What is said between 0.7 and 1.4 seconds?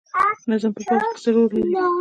په پوځ کې څه